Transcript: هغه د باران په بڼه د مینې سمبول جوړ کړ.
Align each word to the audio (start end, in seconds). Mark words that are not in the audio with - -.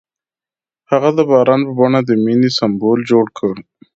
هغه 0.91 1.09
د 1.17 1.19
باران 1.29 1.61
په 1.67 1.71
بڼه 1.79 1.99
د 2.03 2.11
مینې 2.23 2.49
سمبول 2.57 2.99
جوړ 3.11 3.25
کړ. 3.37 3.55